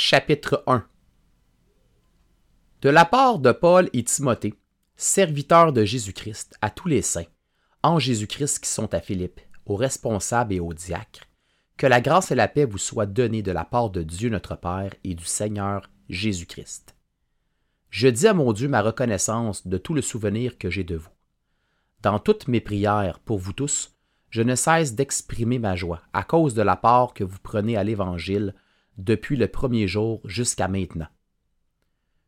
[0.00, 0.86] chapitre 1
[2.82, 4.54] De la part de Paul et Timothée,
[4.94, 7.26] serviteurs de Jésus-Christ, à tous les saints,
[7.82, 11.24] en Jésus-Christ qui sont à Philippe, aux responsables et aux diacres,
[11.76, 14.54] que la grâce et la paix vous soient données de la part de Dieu notre
[14.54, 16.94] Père et du Seigneur Jésus-Christ.
[17.90, 21.10] Je dis à mon Dieu ma reconnaissance de tout le souvenir que j'ai de vous.
[22.02, 23.96] Dans toutes mes prières pour vous tous,
[24.30, 27.82] je ne cesse d'exprimer ma joie à cause de la part que vous prenez à
[27.82, 28.54] l'Évangile
[28.98, 31.08] depuis le premier jour jusqu'à maintenant.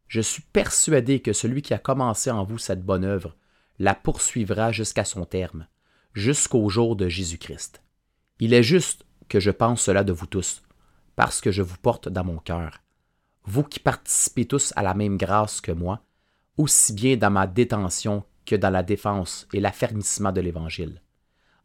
[0.09, 3.37] Je suis persuadé que celui qui a commencé en vous cette bonne œuvre
[3.79, 5.67] la poursuivra jusqu'à son terme,
[6.15, 7.83] jusqu'au jour de Jésus-Christ.
[8.39, 10.63] Il est juste que je pense cela de vous tous,
[11.17, 12.79] parce que je vous porte dans mon cœur.
[13.45, 16.03] Vous qui participez tous à la même grâce que moi,
[16.57, 21.01] aussi bien dans ma détention que dans la défense et l'affermissement de l'Évangile.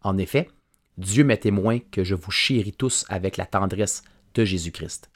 [0.01, 0.49] En effet,
[0.97, 4.03] Dieu m'est témoin que je vous chéris tous avec la tendresse
[4.35, 5.09] de Jésus-Christ.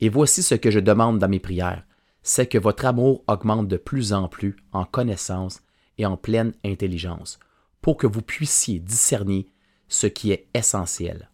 [0.00, 1.84] Et voici ce que je demande dans mes prières,
[2.22, 5.62] c'est que votre amour augmente de plus en plus en connaissance
[5.98, 7.38] et en pleine intelligence,
[7.80, 9.46] pour que vous puissiez discerner
[9.88, 11.30] ce qui est essentiel.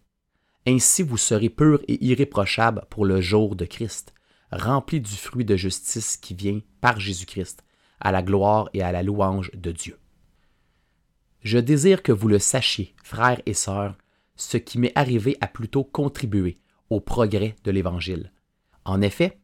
[0.65, 4.13] Ainsi vous serez purs et irréprochables pour le jour de Christ,
[4.51, 7.63] remplis du fruit de justice qui vient par Jésus-Christ,
[7.99, 9.97] à la gloire et à la louange de Dieu.
[11.41, 13.95] Je désire que vous le sachiez, frères et sœurs,
[14.35, 18.31] ce qui m'est arrivé a plutôt contribué au progrès de l'Évangile.
[18.85, 19.39] En effet,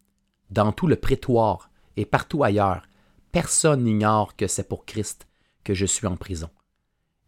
[0.50, 2.84] dans tout le prétoire et partout ailleurs,
[3.32, 5.28] personne n'ignore que c'est pour Christ
[5.64, 6.50] que je suis en prison.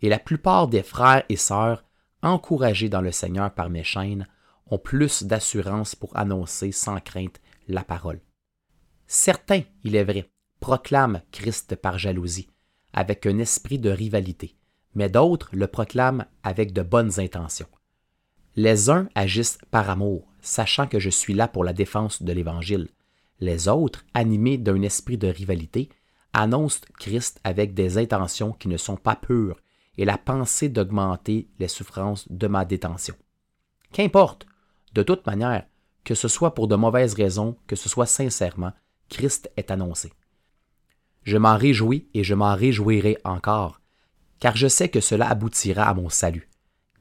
[0.01, 1.85] Et la plupart des frères et sœurs
[2.25, 4.27] encouragés dans le Seigneur par mes chaînes,
[4.67, 8.19] ont plus d'assurance pour annoncer sans crainte la parole.
[9.07, 12.49] Certains, il est vrai, proclament Christ par jalousie,
[12.93, 14.57] avec un esprit de rivalité,
[14.95, 17.67] mais d'autres le proclament avec de bonnes intentions.
[18.57, 22.87] Les uns agissent par amour, sachant que je suis là pour la défense de l'Évangile.
[23.39, 25.89] Les autres, animés d'un esprit de rivalité,
[26.31, 29.59] annoncent Christ avec des intentions qui ne sont pas pures
[29.97, 33.15] et la pensée d'augmenter les souffrances de ma détention.
[33.91, 34.45] Qu'importe,
[34.93, 35.65] de toute manière,
[36.05, 38.71] que ce soit pour de mauvaises raisons, que ce soit sincèrement,
[39.09, 40.13] Christ est annoncé.
[41.23, 43.81] Je m'en réjouis et je m'en réjouirai encore,
[44.39, 46.49] car je sais que cela aboutira à mon salut,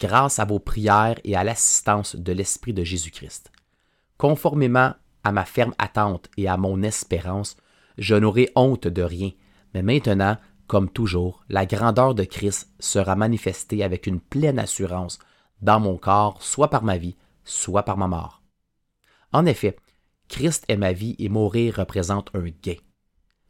[0.01, 3.51] grâce à vos prières et à l'assistance de l'Esprit de Jésus-Christ.
[4.19, 7.57] Conformément à ma ferme attente et à mon espérance,
[7.99, 9.31] je n'aurai honte de rien,
[9.73, 15.19] mais maintenant comme toujours, la grandeur de Christ sera manifestée avec une pleine assurance
[15.61, 18.43] dans mon corps, soit par ma vie, soit par ma mort.
[19.33, 19.77] En effet,
[20.29, 22.77] Christ est ma vie et mourir représente un gain.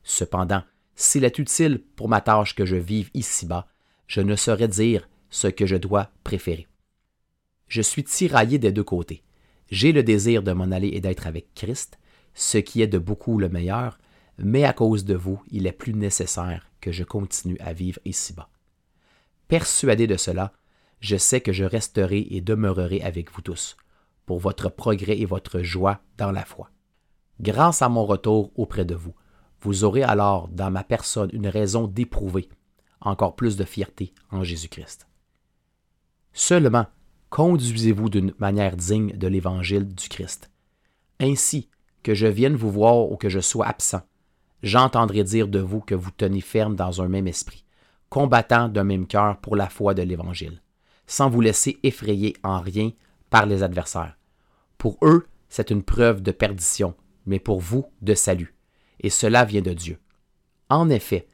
[0.02, 0.62] Cependant,
[0.96, 3.68] s'il est utile pour ma tâche que je vive ici-bas,
[4.06, 6.68] je ne saurais dire ce que je dois préférer.
[7.66, 9.24] Je suis tiraillé des deux côtés.
[9.68, 11.98] J'ai le désir de m'en aller et d'être avec Christ,
[12.34, 13.98] ce qui est de beaucoup le meilleur,
[14.38, 18.48] mais à cause de vous, il est plus nécessaire que je continue à vivre ici-bas.
[19.48, 20.52] Persuadé de cela,
[21.00, 23.76] je sais que je resterai et demeurerai avec vous tous,
[24.26, 26.70] pour votre progrès et votre joie dans la foi.
[27.40, 29.14] Grâce à mon retour auprès de vous,
[29.62, 32.48] vous aurez alors dans ma personne une raison d'éprouver
[33.00, 35.08] encore plus de fierté en Jésus-Christ.
[36.34, 36.86] Seulement,
[37.30, 40.50] conduisez-vous d'une manière digne de l'évangile du Christ.
[41.20, 41.70] Ainsi,
[42.02, 44.02] que je vienne vous voir ou que je sois absent,
[44.62, 47.64] j'entendrai dire de vous que vous tenez ferme dans un même esprit,
[48.08, 50.60] combattant d'un même cœur pour la foi de l'Évangile,
[51.06, 52.90] sans vous laisser effrayer en rien
[53.30, 54.18] par les adversaires.
[54.76, 56.94] Pour eux, c'est une preuve de perdition,
[57.26, 58.56] mais pour vous, de salut,
[59.00, 59.98] et cela vient de Dieu.
[60.68, 61.28] En effet,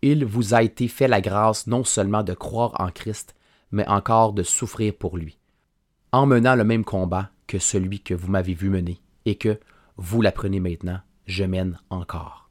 [0.00, 3.34] il vous a été fait la grâce non seulement de croire en Christ,
[3.72, 5.38] mais encore de souffrir pour lui,
[6.12, 9.58] en menant le même combat que celui que vous m'avez vu mener, et que,
[9.96, 12.49] vous l'apprenez maintenant, je mène encore.